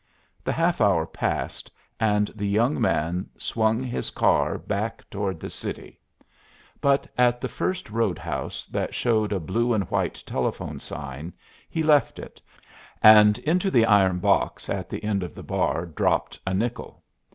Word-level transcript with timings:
The 0.43 0.51
half 0.51 0.81
hour 0.81 1.05
passed 1.05 1.69
and 1.99 2.29
the 2.29 2.47
young 2.47 2.81
man 2.81 3.29
swung 3.37 3.83
his 3.83 4.09
car 4.09 4.57
back 4.57 5.07
toward 5.11 5.39
the 5.39 5.47
city. 5.51 5.99
But 6.81 7.05
at 7.19 7.39
the 7.39 7.47
first 7.47 7.91
roadhouse 7.91 8.65
that 8.65 8.95
showed 8.95 9.31
a 9.31 9.39
blue 9.39 9.75
and 9.75 9.83
white 9.91 10.23
telephone 10.25 10.79
sign 10.79 11.33
he 11.69 11.83
left 11.83 12.17
it, 12.17 12.41
and 13.03 13.37
into 13.37 13.69
the 13.69 13.85
iron 13.85 14.17
box 14.17 14.69
at 14.69 14.89
the 14.89 15.03
end 15.03 15.21
of 15.21 15.35
the 15.35 15.43
bar 15.43 15.85
dropped 15.85 16.39
a 16.47 16.53
nickel. 16.55 17.03